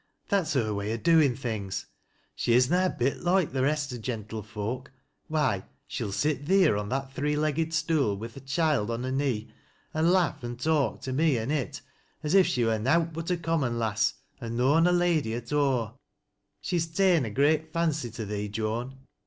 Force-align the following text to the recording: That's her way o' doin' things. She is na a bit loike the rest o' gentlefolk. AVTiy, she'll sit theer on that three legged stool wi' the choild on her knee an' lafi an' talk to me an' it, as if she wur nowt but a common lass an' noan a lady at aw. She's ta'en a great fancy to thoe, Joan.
That's 0.29 0.53
her 0.53 0.73
way 0.73 0.91
o' 0.93 0.97
doin' 0.97 1.35
things. 1.35 1.85
She 2.33 2.53
is 2.53 2.71
na 2.71 2.87
a 2.87 2.89
bit 2.89 3.17
loike 3.17 3.51
the 3.51 3.61
rest 3.61 3.93
o' 3.93 3.97
gentlefolk. 3.97 4.87
AVTiy, 5.29 5.63
she'll 5.85 6.11
sit 6.11 6.47
theer 6.47 6.75
on 6.75 6.89
that 6.89 7.13
three 7.13 7.35
legged 7.35 7.71
stool 7.71 8.15
wi' 8.17 8.25
the 8.25 8.41
choild 8.41 8.89
on 8.89 9.03
her 9.03 9.11
knee 9.11 9.51
an' 9.93 10.05
lafi 10.05 10.43
an' 10.43 10.55
talk 10.57 11.01
to 11.01 11.13
me 11.13 11.37
an' 11.37 11.51
it, 11.51 11.81
as 12.23 12.33
if 12.33 12.47
she 12.47 12.65
wur 12.65 12.79
nowt 12.79 13.13
but 13.13 13.29
a 13.29 13.37
common 13.37 13.77
lass 13.77 14.15
an' 14.39 14.57
noan 14.57 14.87
a 14.87 14.91
lady 14.91 15.35
at 15.35 15.53
aw. 15.53 15.93
She's 16.61 16.87
ta'en 16.87 17.23
a 17.25 17.29
great 17.29 17.71
fancy 17.71 18.09
to 18.09 18.25
thoe, 18.25 18.47
Joan. 18.47 18.97